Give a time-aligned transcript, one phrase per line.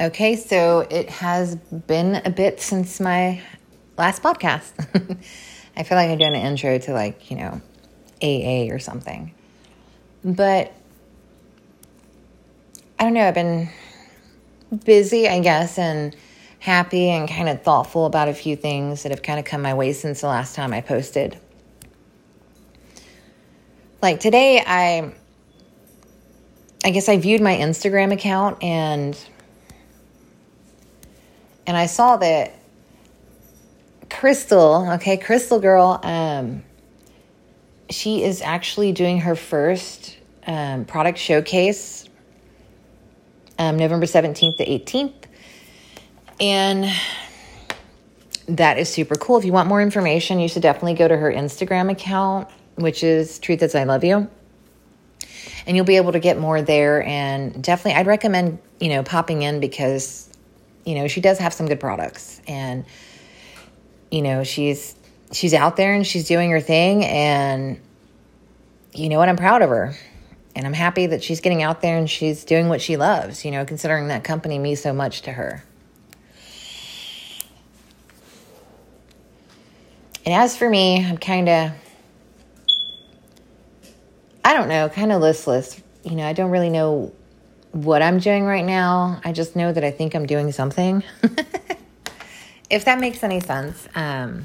[0.00, 3.42] Okay, so it has been a bit since my
[3.98, 4.72] last podcast.
[5.76, 7.60] I feel like I'm doing an intro to like, you know,
[8.22, 9.34] AA or something.
[10.24, 10.72] But
[12.98, 13.68] I don't know, I've been
[14.86, 16.16] busy, I guess, and
[16.60, 19.74] happy and kind of thoughtful about a few things that have kind of come my
[19.74, 21.38] way since the last time I posted.
[24.00, 25.12] Like today, I
[26.86, 29.14] I guess I viewed my Instagram account and
[31.66, 32.54] and I saw that
[34.08, 36.64] Crystal, okay, Crystal Girl, um,
[37.90, 42.08] she is actually doing her first um, product showcase
[43.58, 45.12] um, November 17th to 18th.
[46.40, 46.90] And
[48.48, 49.38] that is super cool.
[49.38, 53.38] If you want more information, you should definitely go to her Instagram account, which is
[53.38, 54.28] Truth as I Love You.
[55.66, 57.02] And you'll be able to get more there.
[57.04, 60.29] And definitely, I'd recommend, you know, popping in because
[60.84, 62.84] you know, she does have some good products and
[64.10, 64.94] you know, she's
[65.32, 67.80] she's out there and she's doing her thing and
[68.92, 69.94] you know what, I'm proud of her.
[70.56, 73.52] And I'm happy that she's getting out there and she's doing what she loves, you
[73.52, 75.62] know, considering that company means so much to her.
[80.26, 81.70] And as for me, I'm kind of,
[84.44, 85.80] I don't know, kind of listless.
[86.02, 87.12] You know, I don't really know
[87.72, 89.20] what I'm doing right now.
[89.24, 91.04] I just know that I think I'm doing something.
[92.70, 93.88] if that makes any sense.
[93.94, 94.44] Um,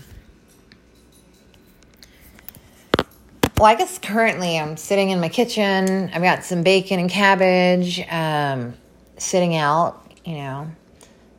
[3.58, 6.10] well, I guess currently I'm sitting in my kitchen.
[6.14, 8.74] I've got some bacon and cabbage um,
[9.18, 10.70] sitting out, you know,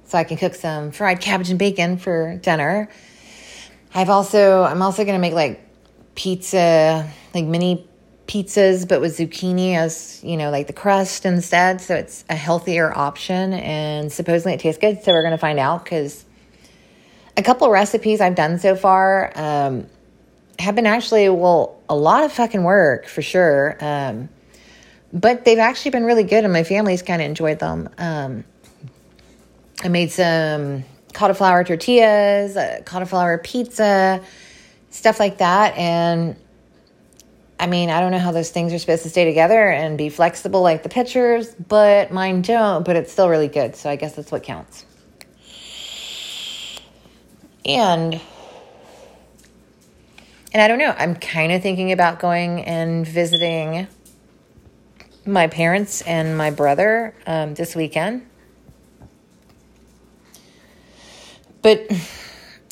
[0.07, 2.89] so I can cook some fried cabbage and bacon for dinner.
[3.95, 5.61] I've also, I'm also going to make like
[6.15, 7.86] pizza, like mini
[8.27, 11.81] pizzas, but with zucchini as, you know, like the crust instead.
[11.81, 15.03] So it's a healthier option and supposedly it tastes good.
[15.03, 16.25] So we're going to find out because
[17.37, 19.87] a couple recipes I've done so far um,
[20.59, 23.77] have been actually, well, a lot of fucking work for sure.
[23.81, 24.29] Um,
[25.13, 27.89] but they've actually been really good and my family's kind of enjoyed them.
[27.99, 28.45] Um,
[29.83, 34.23] I made some cauliflower tortillas, uh, cauliflower pizza,
[34.91, 35.77] stuff like that.
[35.77, 36.37] And
[37.59, 40.11] I mean, I don't know how those things are supposed to stay together and be
[40.11, 43.77] flexible like the pictures, but mine don't, but it's still really good.
[43.77, 44.85] So I guess that's what counts.
[47.65, 48.21] And
[50.53, 53.89] and I don't know, I'm kind of thinking about going and visiting
[55.27, 58.27] my parents and my brother um, this weekend.
[61.63, 61.91] But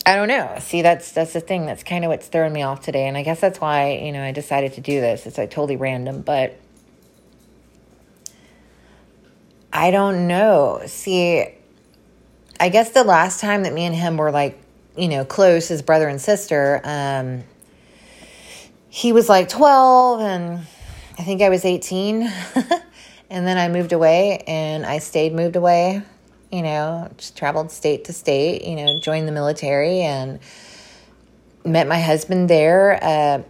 [0.07, 0.57] I don't know.
[0.59, 1.65] See, that's that's the thing.
[1.65, 4.23] That's kind of what's throwing me off today, and I guess that's why you know
[4.23, 5.27] I decided to do this.
[5.27, 6.61] It's like totally random, but
[9.73, 10.83] I don't know.
[10.87, 11.47] See,
[12.61, 14.61] I guess the last time that me and him were like
[14.95, 17.45] you know close as brother and sister, um,
[18.91, 20.67] he was like twelve, and
[21.19, 22.23] I think I was eighteen,
[23.31, 26.03] and then I moved away, and I stayed moved away
[26.55, 30.39] you know, just traveled state to state, you know, joined the military and
[31.65, 32.99] met my husband there.
[33.03, 33.43] Uh,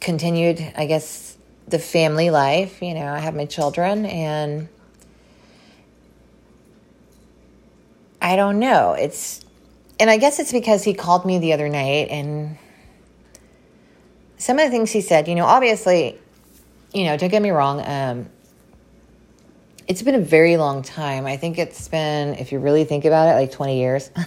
[0.00, 1.36] continued, I guess,
[1.68, 2.82] the family life.
[2.82, 4.68] You know, I have my children and
[8.20, 8.92] I don't know.
[8.92, 9.44] It's,
[9.98, 12.58] and I guess it's because he called me the other night and
[14.36, 16.18] some of the things he said, you know, obviously,
[16.92, 18.28] you know, don't get me wrong, um,
[19.90, 21.26] it's been a very long time.
[21.26, 24.10] I think it's been, if you really think about it, like 20 years.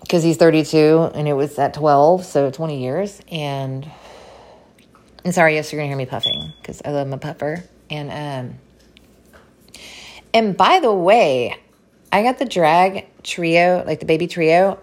[0.00, 3.20] Because he's 32 and it was at 12, so 20 years.
[3.32, 3.90] And,
[5.24, 7.64] and sorry, yes, you're going to hear me puffing because I love my puffer.
[7.90, 9.82] And, um,
[10.34, 11.56] and by the way,
[12.12, 14.78] I got the drag trio, like the baby trio.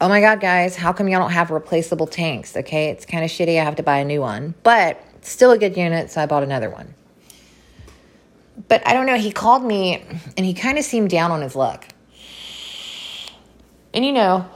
[0.00, 2.56] Oh my God, guys, how come y'all don't have replaceable tanks?
[2.56, 3.58] Okay, it's kind of shitty.
[3.58, 6.42] I have to buy a new one, but still a good unit, so I bought
[6.42, 6.92] another one
[8.68, 9.16] but I don't know.
[9.16, 10.02] He called me
[10.36, 11.86] and he kind of seemed down on his luck.
[13.94, 14.48] And you know,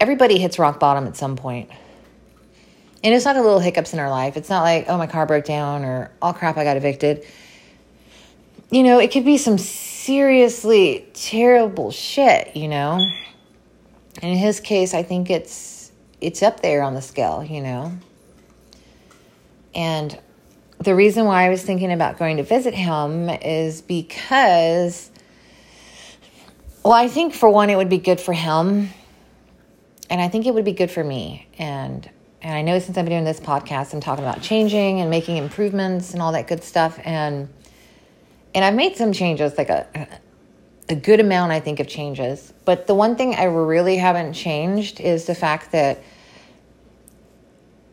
[0.00, 1.70] everybody hits rock bottom at some point.
[3.04, 4.36] And it's not the little hiccups in our life.
[4.36, 7.24] It's not like, oh, my car broke down or, oh, crap, I got evicted.
[8.70, 12.98] You know, it could be some seriously terrible shit, you know?
[14.20, 17.92] And in his case, I think it's it's up there on the scale, you know?
[19.74, 20.18] And
[20.80, 25.10] the reason why I was thinking about going to visit him is because,
[26.84, 28.90] well, I think for one, it would be good for him.
[30.10, 31.48] And I think it would be good for me.
[31.58, 32.08] And
[32.40, 35.36] and I know since I've been doing this podcast, I'm talking about changing and making
[35.36, 36.98] improvements and all that good stuff.
[37.04, 37.48] And
[38.54, 40.08] and I've made some changes, like a
[40.88, 42.52] a good amount, I think, of changes.
[42.64, 46.02] But the one thing I really haven't changed is the fact that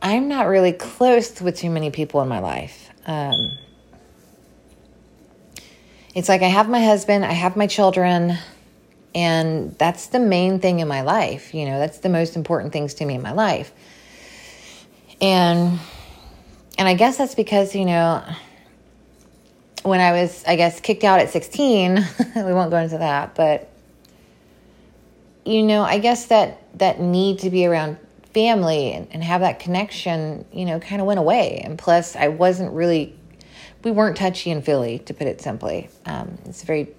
[0.05, 2.91] I'm not really close with too many people in my life.
[3.07, 3.33] Um,
[6.13, 8.37] it's like I have my husband, I have my children,
[9.15, 11.55] and that's the main thing in my life.
[11.55, 13.71] You know, that's the most important things to me in my life.
[15.21, 15.79] And
[16.77, 18.23] and I guess that's because, you know,
[19.81, 21.95] when I was, I guess, kicked out at 16,
[22.35, 23.71] we won't go into that, but
[25.45, 27.97] you know, I guess that that need to be around
[28.35, 31.61] family and, and have that connection, you know, kind of went away.
[31.63, 33.17] And plus, I wasn't really,
[33.81, 35.89] we weren't touchy and feely, to put it simply.
[36.05, 36.89] Um, it's a very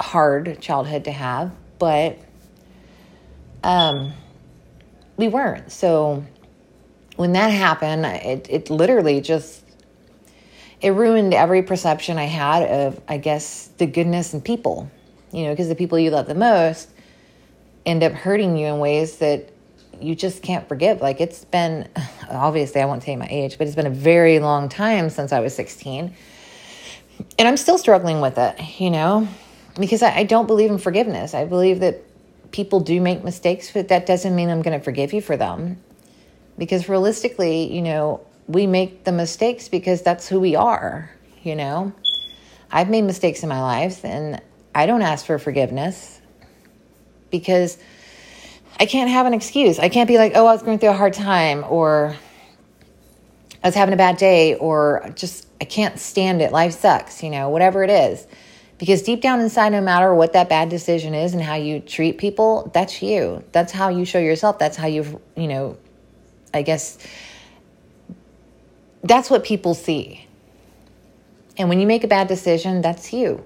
[0.00, 2.18] hard childhood to have, but
[3.62, 4.14] um,
[5.18, 5.70] we weren't.
[5.70, 6.24] So
[7.16, 9.62] when that happened, it, it literally just
[10.80, 14.90] it ruined every perception I had of, I guess, the goodness in people.
[15.32, 16.88] You know, because the people you love the most
[17.84, 19.50] end up hurting you in ways that
[20.00, 21.00] you just can't forgive.
[21.00, 21.88] Like it's been,
[22.30, 25.40] obviously, I won't you my age, but it's been a very long time since I
[25.40, 26.14] was 16.
[27.38, 29.28] And I'm still struggling with it, you know,
[29.78, 31.34] because I, I don't believe in forgiveness.
[31.34, 32.02] I believe that
[32.50, 35.78] people do make mistakes, but that doesn't mean I'm going to forgive you for them.
[36.58, 41.10] Because realistically, you know, we make the mistakes because that's who we are,
[41.42, 41.92] you know.
[42.70, 44.40] I've made mistakes in my life and
[44.74, 46.20] I don't ask for forgiveness
[47.30, 47.78] because
[48.78, 49.78] I can't have an excuse.
[49.78, 52.14] I can't be like, oh, I was going through a hard time or
[53.62, 56.52] I was having a bad day or just I can't stand it.
[56.52, 58.26] Life sucks, you know, whatever it is.
[58.78, 62.18] Because deep down inside, no matter what that bad decision is and how you treat
[62.18, 63.42] people, that's you.
[63.52, 64.58] That's how you show yourself.
[64.58, 65.78] That's how you've, you know,
[66.52, 66.98] I guess
[69.02, 70.26] that's what people see.
[71.56, 73.42] And when you make a bad decision, that's you.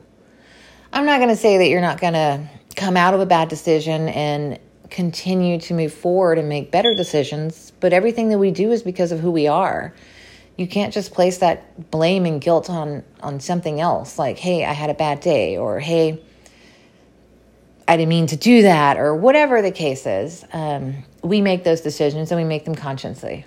[0.93, 3.49] I'm not going to say that you're not going to come out of a bad
[3.49, 4.59] decision and
[4.91, 9.13] continue to move forward and make better decisions, but everything that we do is because
[9.13, 9.95] of who we are.
[10.57, 14.73] You can't just place that blame and guilt on on something else like, "Hey, I
[14.73, 16.21] had a bad day," or "Hey,
[17.89, 20.45] I didn't mean to do that," or whatever the case is.
[20.53, 23.47] Um, we make those decisions and we make them consciously.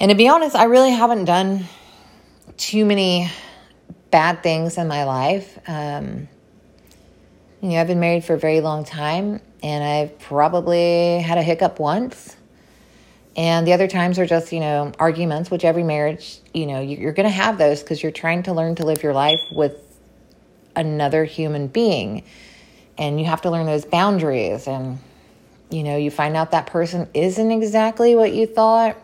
[0.00, 1.64] And to be honest, I really haven't done
[2.56, 3.28] too many
[4.10, 5.58] bad things in my life.
[5.66, 6.28] Um,
[7.60, 11.42] you know, I've been married for a very long time, and I've probably had a
[11.42, 12.36] hiccup once.
[13.36, 17.12] And the other times are just, you know, arguments, which every marriage, you know, you're
[17.12, 19.76] going to have those because you're trying to learn to live your life with
[20.74, 22.24] another human being.
[22.96, 24.66] And you have to learn those boundaries.
[24.66, 24.98] And,
[25.70, 28.96] you know, you find out that person isn't exactly what you thought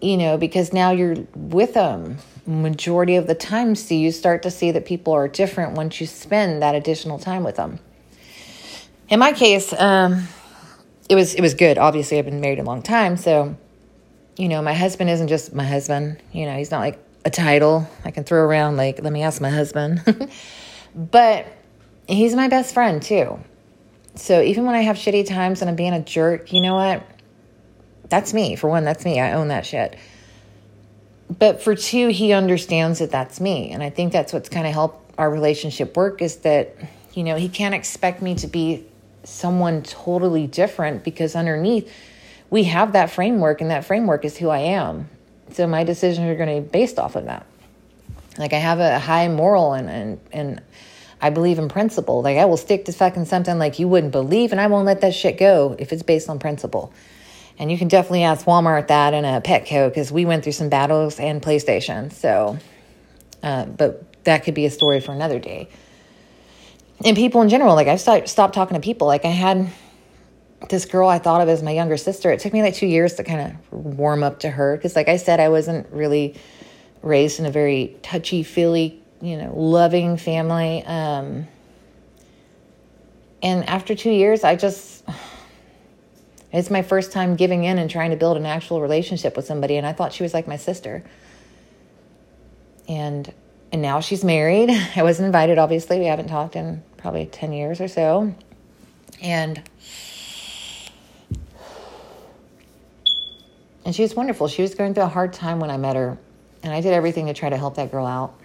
[0.00, 3.74] you know, because now you're with them majority of the time.
[3.74, 7.44] So you start to see that people are different once you spend that additional time
[7.44, 7.78] with them.
[9.08, 10.28] In my case, um,
[11.08, 11.78] it was it was good.
[11.78, 13.56] Obviously, I've been married a long time, so
[14.36, 16.22] you know, my husband isn't just my husband.
[16.32, 18.76] You know, he's not like a title I can throw around.
[18.76, 20.30] Like, let me ask my husband,
[20.94, 21.46] but
[22.06, 23.38] he's my best friend too.
[24.14, 27.06] So even when I have shitty times and I'm being a jerk, you know what?
[28.08, 28.56] That's me.
[28.56, 29.20] For one, that's me.
[29.20, 29.96] I own that shit.
[31.38, 33.70] But for two, he understands that that's me.
[33.70, 36.74] And I think that's what's kind of helped our relationship work is that,
[37.12, 38.86] you know, he can't expect me to be
[39.24, 41.92] someone totally different because underneath
[42.50, 45.08] we have that framework and that framework is who I am.
[45.52, 47.44] So my decisions are going to be based off of that.
[48.38, 50.62] Like I have a high moral and, and, and
[51.20, 52.22] I believe in principle.
[52.22, 55.02] Like I will stick to fucking something like you wouldn't believe and I won't let
[55.02, 56.92] that shit go if it's based on principle.
[57.58, 60.68] And you can definitely ask Walmart that and a Petco because we went through some
[60.68, 62.12] battles and PlayStation.
[62.12, 62.58] So,
[63.42, 65.68] uh, but that could be a story for another day.
[67.04, 69.06] And people in general, like I've stopped, stopped talking to people.
[69.06, 69.70] Like I had
[70.68, 72.30] this girl I thought of as my younger sister.
[72.30, 75.08] It took me like two years to kind of warm up to her because, like
[75.08, 76.34] I said, I wasn't really
[77.02, 80.84] raised in a very touchy feely, you know, loving family.
[80.84, 81.46] Um,
[83.40, 85.04] and after two years, I just
[86.52, 89.76] it's my first time giving in and trying to build an actual relationship with somebody,
[89.76, 91.04] and I thought she was like my sister.
[92.88, 93.32] And
[93.70, 94.70] and now she's married.
[94.96, 95.98] I wasn't invited, obviously.
[95.98, 98.34] We haven't talked in probably 10 years or so.
[99.20, 99.62] And
[103.84, 104.48] and she was wonderful.
[104.48, 106.18] She was going through a hard time when I met her,
[106.62, 108.38] and I did everything to try to help that girl out.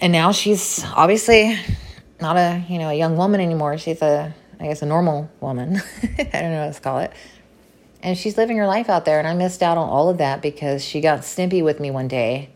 [0.00, 1.56] And now she's obviously
[2.20, 3.78] not a, you know, a young woman anymore.
[3.78, 5.76] She's a I guess, a normal woman.
[6.02, 7.12] I don't know what to call it.
[8.02, 9.18] And she's living her life out there.
[9.18, 12.08] And I missed out on all of that because she got snippy with me one
[12.08, 12.50] day.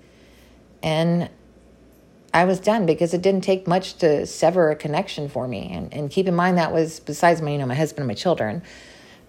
[0.82, 1.28] And
[2.32, 5.70] I was done because it didn't take much to sever a connection for me.
[5.72, 8.14] And, and keep in mind that was besides my, you know, my husband and my
[8.14, 8.62] children.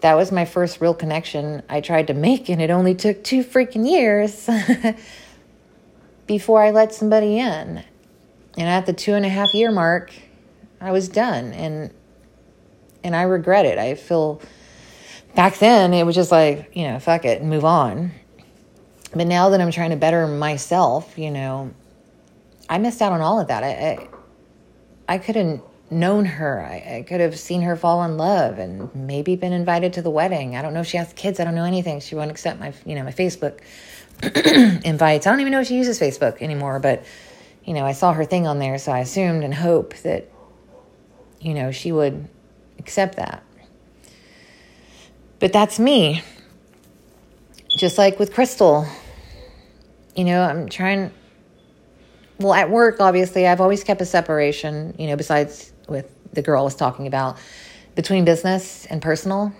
[0.01, 3.43] That was my first real connection I tried to make, and it only took two
[3.43, 4.49] freaking years
[6.27, 7.83] before I let somebody in.
[8.57, 10.11] And at the two and a half year mark,
[10.79, 11.53] I was done.
[11.53, 11.93] And
[13.03, 13.77] and I regret it.
[13.77, 14.41] I feel
[15.35, 18.11] back then it was just like, you know, fuck it, and move on.
[19.13, 21.73] But now that I'm trying to better myself, you know,
[22.69, 23.63] I missed out on all of that.
[23.63, 23.69] I
[25.07, 26.65] I, I could have known her.
[26.65, 30.09] I, I could have seen her fall in love and maybe been invited to the
[30.09, 30.55] wedding.
[30.55, 31.39] I don't know if she has kids.
[31.39, 31.99] I don't know anything.
[31.99, 33.59] She won't accept my, you know, my Facebook
[34.85, 35.27] invites.
[35.27, 37.03] I don't even know if she uses Facebook anymore, but
[37.63, 40.29] you know, I saw her thing on there, so I assumed and hoped that,
[41.39, 42.27] you know, she would
[42.81, 43.43] accept that.
[45.39, 46.21] But that's me.
[47.77, 48.85] Just like with Crystal,
[50.15, 51.11] you know, I'm trying.
[52.39, 56.61] Well, at work, obviously, I've always kept a separation, you know, besides with the girl
[56.61, 57.37] I was talking about,
[57.95, 59.53] between business and personal.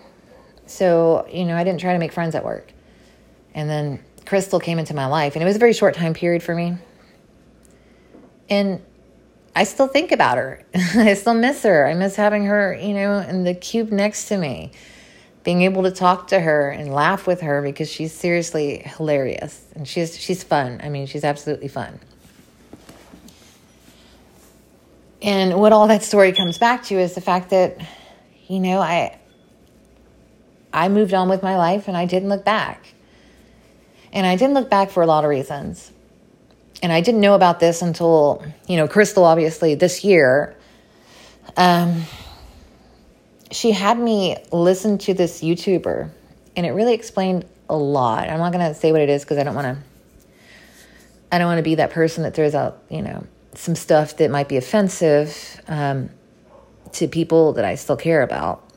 [0.65, 2.71] So, you know, I didn't try to make friends at work.
[3.53, 6.41] And then Crystal came into my life, and it was a very short time period
[6.41, 6.77] for me.
[8.49, 8.81] And
[9.55, 10.63] I still think about her.
[10.75, 11.85] I still miss her.
[11.87, 14.71] I miss having her, you know, in the cube next to me,
[15.43, 19.87] being able to talk to her and laugh with her because she's seriously hilarious and
[19.87, 20.79] she's she's fun.
[20.83, 21.99] I mean, she's absolutely fun.
[25.21, 27.77] And what all that story comes back to is the fact that,
[28.47, 29.19] you know, I
[30.71, 32.93] I moved on with my life and I didn't look back.
[34.13, 35.91] And I didn't look back for a lot of reasons
[36.81, 40.55] and I didn't know about this until, you know, Crystal, obviously, this year.
[41.55, 42.03] Um,
[43.51, 46.09] she had me listen to this YouTuber,
[46.55, 48.29] and it really explained a lot.
[48.29, 49.83] I'm not to say what it is because I don't want to.
[51.31, 54.29] I don't want to be that person that throws out, you know, some stuff that
[54.31, 56.09] might be offensive um,
[56.93, 58.67] to people that I still care about.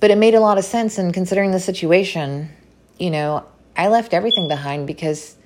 [0.00, 2.50] But it made a lot of sense, and considering the situation,
[2.98, 3.44] you know,
[3.76, 5.36] I left everything behind because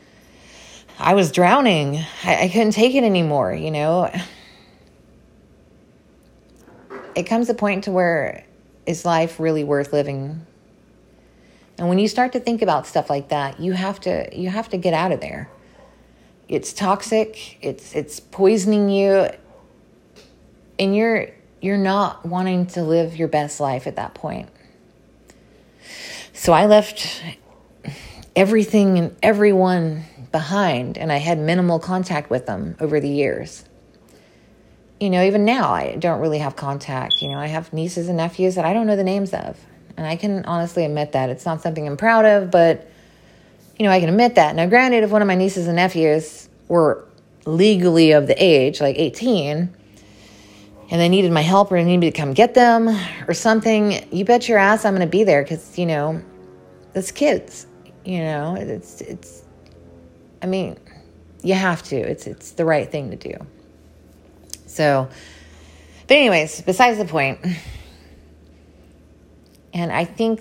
[0.98, 2.04] I was drowning.
[2.24, 4.12] I, I couldn't take it anymore, you know.
[7.14, 8.44] It comes a point to where
[8.86, 10.44] is life really worth living?
[11.76, 14.68] And when you start to think about stuff like that, you have to you have
[14.70, 15.48] to get out of there.
[16.48, 19.28] It's toxic, it's it's poisoning you
[20.78, 21.28] and you're
[21.60, 24.48] you're not wanting to live your best life at that point.
[26.32, 27.22] So I left
[28.34, 33.64] everything and everyone behind, and I had minimal contact with them over the years.
[35.00, 37.22] You know, even now, I don't really have contact.
[37.22, 39.58] You know, I have nieces and nephews that I don't know the names of.
[39.96, 41.30] And I can honestly admit that.
[41.30, 42.88] It's not something I'm proud of, but,
[43.78, 44.54] you know, I can admit that.
[44.54, 47.04] Now, granted, if one of my nieces and nephews were
[47.46, 49.74] legally of the age, like 18,
[50.90, 52.88] and they needed my help or they needed me to come get them
[53.26, 56.22] or something, you bet your ass I'm going to be there because, you know,
[56.94, 57.66] it's kids.
[58.04, 59.42] You know, it's, it's,
[60.42, 60.78] I mean,
[61.42, 61.96] you have to.
[61.96, 63.34] It's it's the right thing to do.
[64.66, 65.08] So,
[66.06, 67.40] but anyways, besides the point.
[69.72, 70.40] And I think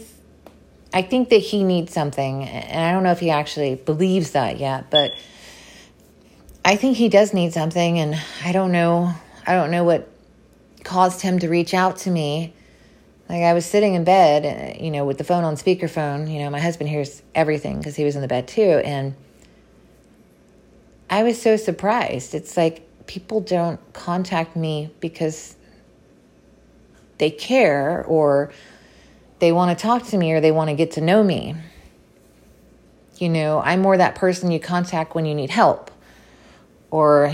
[0.93, 4.57] I think that he needs something, and I don't know if he actually believes that
[4.57, 5.13] yet, but
[6.63, 9.13] I think he does need something, and I don't know.
[9.45, 10.09] I don't know what
[10.83, 12.53] caused him to reach out to me.
[13.29, 16.31] Like I was sitting in bed, you know, with the phone on speakerphone.
[16.31, 19.15] You know, my husband hears everything because he was in the bed too, and
[21.09, 22.33] I was so surprised.
[22.33, 25.55] It's like people don't contact me because
[27.17, 28.51] they care or
[29.39, 31.55] they want to talk to me or they want to get to know me.
[33.17, 35.89] You know, I'm more that person you contact when you need help
[36.91, 37.33] or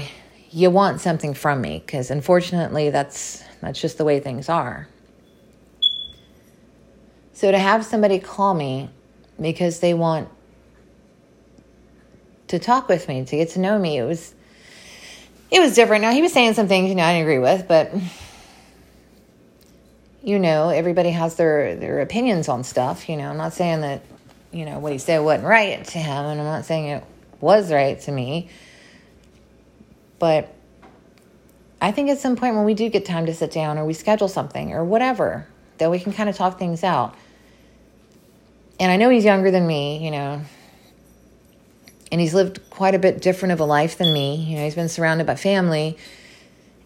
[0.52, 4.88] you want something from me because unfortunately that's that's just the way things are.
[7.34, 8.90] So to have somebody call me
[9.42, 10.30] because they want
[12.54, 13.98] to talk with me, to get to know me.
[13.98, 14.34] It was
[15.50, 16.04] it was different.
[16.04, 17.92] Now he was saying some things, you know, I didn't agree with, but
[20.24, 23.30] you know, everybody has their their opinions on stuff, you know.
[23.30, 24.04] I'm not saying that,
[24.52, 27.04] you know, what he said wasn't right to him, and I'm not saying it
[27.42, 28.50] was right to me.
[30.20, 30.54] But
[31.82, 33.94] I think at some point when we do get time to sit down or we
[33.94, 35.48] schedule something or whatever,
[35.80, 37.16] that we can kind of talk things out.
[38.80, 40.42] And I know he's younger than me, you know,
[42.14, 44.36] and he's lived quite a bit different of a life than me.
[44.36, 45.98] You know, he's been surrounded by family,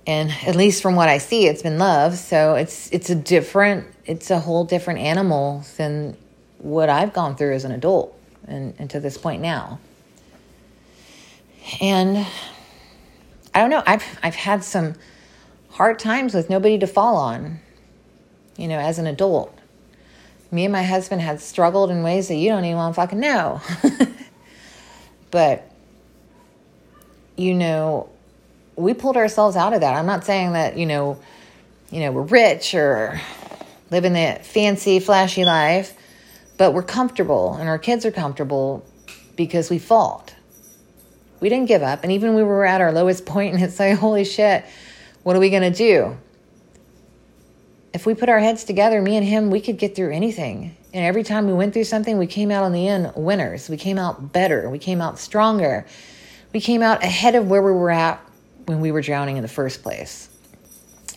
[0.07, 2.15] and at least from what I see, it's been love.
[2.15, 6.15] So it's it's a different, it's a whole different animal than
[6.59, 8.17] what I've gone through as an adult
[8.47, 9.79] and, and to this point now.
[11.81, 12.25] And
[13.53, 14.95] I don't know, I've I've had some
[15.71, 17.59] hard times with nobody to fall on,
[18.55, 19.53] you know, as an adult.
[20.51, 23.19] Me and my husband had struggled in ways that you don't even want to fucking
[23.19, 23.59] know.
[25.31, 25.71] but
[27.37, 28.09] you know,
[28.75, 29.95] we pulled ourselves out of that.
[29.95, 31.19] I'm not saying that, you know,
[31.91, 33.19] you know, we're rich or
[33.89, 35.93] living the fancy, flashy life,
[36.57, 38.85] but we're comfortable and our kids are comfortable
[39.35, 40.33] because we fought.
[41.39, 42.03] We didn't give up.
[42.03, 44.65] And even we were at our lowest point and it's like, holy shit,
[45.23, 46.17] what are we going to do?
[47.93, 50.76] If we put our heads together, me and him, we could get through anything.
[50.93, 53.69] And every time we went through something, we came out on the end winners.
[53.69, 54.69] We came out better.
[54.69, 55.85] We came out stronger.
[56.53, 58.19] We came out ahead of where we were at
[58.65, 60.29] when we were drowning in the first place.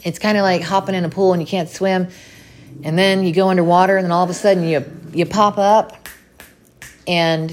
[0.03, 2.09] It's kind of like hopping in a pool and you can't swim,
[2.83, 6.09] and then you go underwater, and then all of a sudden you you pop up,
[7.07, 7.53] and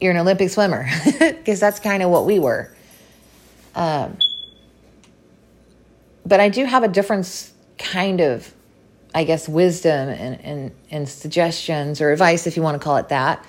[0.00, 2.72] you're an Olympic swimmer because that's kind of what we were.
[3.74, 4.18] Um,
[6.24, 8.52] but I do have a different kind of,
[9.18, 13.08] I guess, wisdom and, and, and suggestions or advice, if you want to call it
[13.08, 13.44] that,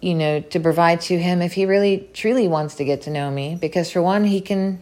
[0.00, 3.28] you know, to provide to him if he really truly wants to get to know
[3.28, 3.56] me.
[3.60, 4.80] Because for one, he can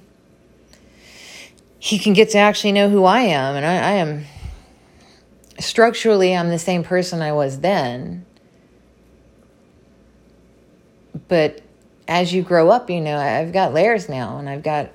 [1.79, 4.27] he can get to actually know who I am, and I, I am
[5.59, 8.27] structurally I'm the same person I was then.
[11.29, 11.63] But
[12.07, 14.91] as you grow up, you know, I've got layers now, and I've got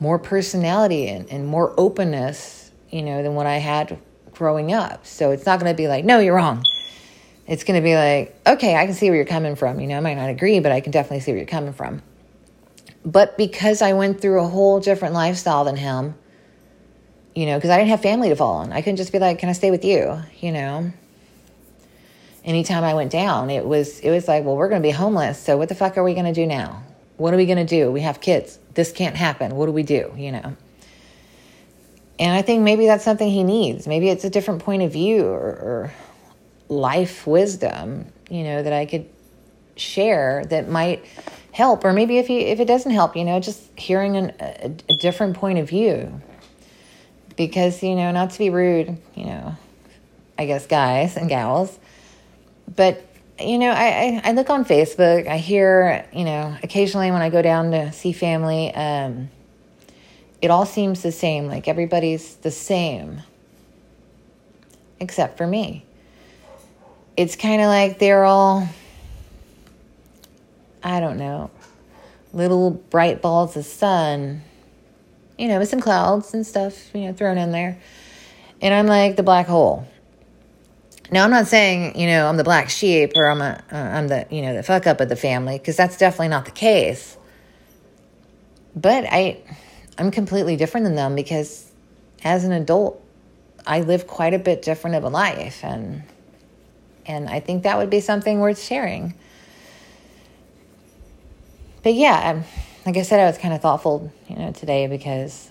[0.00, 2.65] more personality and, and more openness,
[2.96, 3.98] you know, than what I had
[4.32, 5.06] growing up.
[5.06, 6.64] So it's not going to be like, no, you're wrong
[7.46, 9.78] it's going to be like, okay, I can see where you're coming from.
[9.78, 12.02] You know, I might not agree, but I can definitely see where you're coming from.
[13.04, 16.16] But because I went through a whole different lifestyle than him,
[17.34, 19.38] you know, because I didn't have family to fall on, I couldn't just be like,
[19.38, 20.20] can I stay with you?
[20.40, 20.90] You know,
[22.44, 25.38] anytime I went down, it was it was like, well, we're going to be homeless.
[25.38, 26.82] So what the fuck are we going to do now?
[27.16, 27.92] What are we going to do?
[27.92, 28.58] We have kids.
[28.74, 29.54] This can't happen.
[29.54, 30.12] What do we do?
[30.16, 30.56] You know.
[32.18, 33.86] And I think maybe that's something he needs.
[33.86, 35.92] Maybe it's a different point of view or, or
[36.68, 39.06] life wisdom, you know, that I could
[39.76, 41.04] share that might
[41.52, 41.84] help.
[41.84, 44.96] Or maybe if you if it doesn't help, you know, just hearing an, a, a
[44.96, 46.20] different point of view.
[47.36, 49.56] Because you know, not to be rude, you know,
[50.38, 51.78] I guess guys and gals,
[52.74, 53.04] but
[53.38, 55.26] you know, I, I, I, look on Facebook.
[55.26, 59.28] I hear, you know, occasionally when I go down to see family, um,
[60.46, 61.46] it all seems the same.
[61.46, 63.20] Like everybody's the same,
[64.98, 65.84] except for me
[67.16, 68.68] it's kind of like they're all,
[70.82, 71.50] I don't know,
[72.32, 74.42] little bright balls of sun,
[75.38, 77.78] you know, with some clouds and stuff, you know, thrown in there.
[78.60, 79.86] And I'm like the black hole.
[81.10, 84.08] Now I'm not saying you know I'm the black sheep or I'm a uh, I'm
[84.08, 87.16] the you know the fuck up of the family because that's definitely not the case.
[88.74, 89.40] But I
[89.98, 91.70] I'm completely different than them because
[92.22, 93.02] as an adult
[93.66, 96.02] I live quite a bit different of a life and
[97.06, 99.14] and I think that would be something worth sharing.
[101.84, 102.44] But yeah, um,
[102.84, 105.50] like I said, I was kind of thoughtful, you know, today because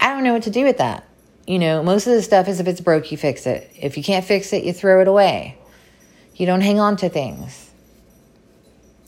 [0.00, 1.08] I don't know what to do with that.
[1.46, 3.70] You know, most of the stuff is if it's broke, you fix it.
[3.76, 5.56] If you can't fix it, you throw it away.
[6.34, 7.63] You don't hang on to things.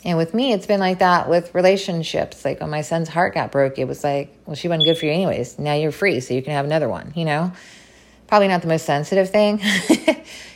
[0.07, 2.45] And with me, it's been like that with relationships.
[2.45, 5.05] Like when my son's heart got broke, it was like, well, she wasn't good for
[5.05, 5.59] you anyways.
[5.59, 7.53] Now you're free, so you can have another one, you know?
[8.27, 9.61] probably not the most sensitive thing.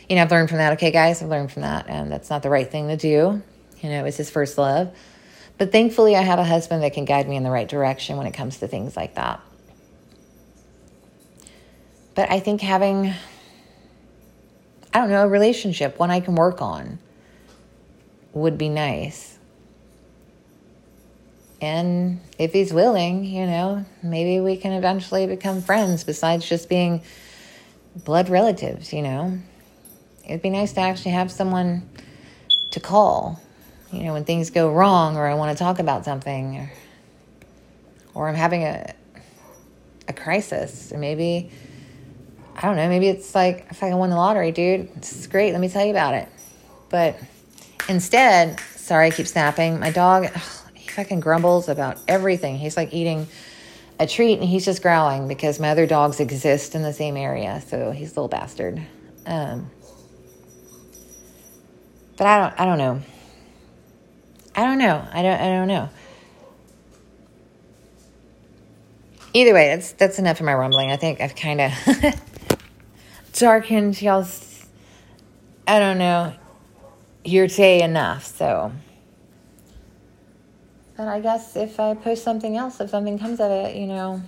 [0.09, 0.73] you know, I've learned from that.
[0.73, 1.87] Okay, guys, I've learned from that.
[1.87, 3.41] And that's not the right thing to do.
[3.81, 4.95] You know, it was his first love.
[5.57, 8.27] But thankfully, I have a husband that can guide me in the right direction when
[8.27, 9.41] it comes to things like that.
[12.15, 13.13] But I think having,
[14.93, 16.99] I don't know, a relationship, one I can work on,
[18.33, 19.30] would be nice.
[21.61, 27.03] And if he's willing, you know, maybe we can eventually become friends besides just being
[27.95, 29.37] blood relatives, you know.
[30.25, 31.87] It'd be nice to actually have someone
[32.71, 33.39] to call,
[33.91, 36.71] you know, when things go wrong or I want to talk about something or,
[38.15, 38.95] or I'm having a
[40.07, 41.51] a crisis or maybe
[42.55, 45.61] I don't know, maybe it's like if I won the lottery, dude, it's great, let
[45.61, 46.27] me tell you about it.
[46.89, 47.17] But
[47.87, 49.79] instead, sorry, I keep snapping.
[49.79, 50.41] My dog, ugh,
[50.91, 52.57] fucking grumbles about everything.
[52.57, 53.27] He's like eating
[53.99, 57.61] a treat and he's just growling because my other dogs exist in the same area.
[57.67, 58.81] So he's a little bastard.
[59.25, 59.69] Um,
[62.17, 63.01] but I don't, I don't know.
[64.55, 65.07] I don't know.
[65.11, 65.89] I don't, I don't know.
[69.33, 70.91] either way, that's that's enough of my rumbling.
[70.91, 71.73] I think I've kind of
[73.33, 74.65] darkened y'all's.
[75.67, 76.33] I don't know
[77.23, 78.25] your day enough.
[78.25, 78.71] So,
[81.01, 84.21] but I guess if I post something else, if something comes of it, you know,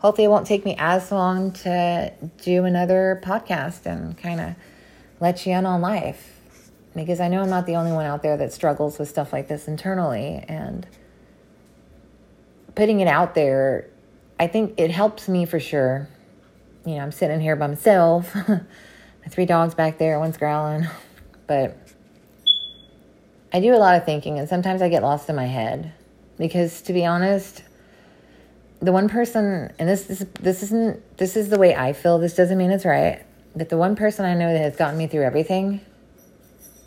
[0.00, 4.56] hopefully it won't take me as long to do another podcast and kind of
[5.20, 6.40] let you in on life
[6.96, 9.46] because I know I'm not the only one out there that struggles with stuff like
[9.46, 10.84] this internally and
[12.74, 13.88] putting it out there
[14.40, 16.08] I think it helps me for sure.
[16.84, 18.34] You know, I'm sitting here by myself.
[18.48, 20.88] My three dogs back there, one's growling.
[21.46, 21.89] But
[23.52, 25.92] I do a lot of thinking and sometimes I get lost in my head
[26.38, 27.62] because to be honest,
[28.80, 32.18] the one person and this is this isn't this is the way I feel.
[32.18, 33.24] This doesn't mean it's right.
[33.54, 35.80] But the one person I know that has gotten me through everything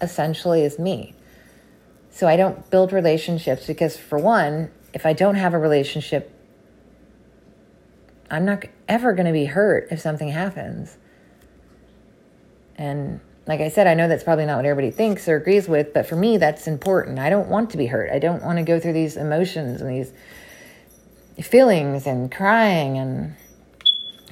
[0.01, 1.13] essentially is me.
[2.11, 6.31] So I don't build relationships because, for one, if I don't have a relationship,
[8.29, 10.95] I'm not ever going to be hurt if something happens.
[12.75, 15.93] And like I said, I know that's probably not what everybody thinks or agrees with,
[15.93, 17.19] but for me, that's important.
[17.19, 18.09] I don't want to be hurt.
[18.11, 20.13] I don't want to go through these emotions and these
[21.45, 23.35] feelings and crying and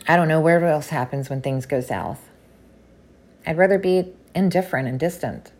[0.07, 2.29] I don't know where else happens when things go south.
[3.45, 5.51] I'd rather be indifferent and distant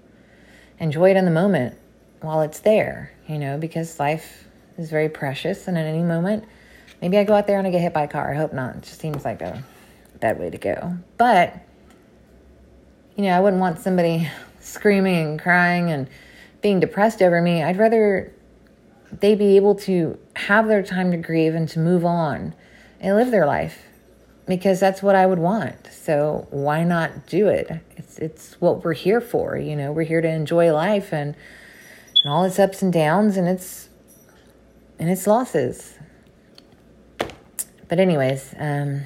[0.81, 1.77] enjoy it in the moment
[2.21, 4.45] while it's there, you know, because life
[4.77, 6.43] is very precious and at any moment,
[7.01, 8.33] maybe I go out there and I get hit by a car.
[8.33, 8.77] I hope not.
[8.77, 9.63] It just seems like a
[10.19, 10.97] bad way to go.
[11.17, 11.55] But,
[13.15, 16.08] you know, I wouldn't want somebody screaming and crying and
[16.62, 17.63] being depressed over me.
[17.63, 18.34] I'd rather
[19.12, 22.54] they be able to have their time to grieve and to move on
[23.00, 23.84] and live their life
[24.45, 25.88] because that's what I would want.
[25.91, 27.82] So why not do it?
[27.97, 29.91] It's it's what we're here for, you know.
[29.91, 31.36] We're here to enjoy life and
[32.24, 33.89] and all its ups and downs and its
[35.00, 35.97] and its losses.
[37.88, 39.02] But anyways, um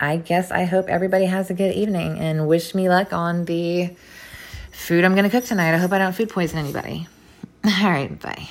[0.00, 3.90] I guess I hope everybody has a good evening and wish me luck on the
[4.72, 5.74] food I'm going to cook tonight.
[5.74, 7.06] I hope I don't food poison anybody.
[7.64, 8.48] All right, bye.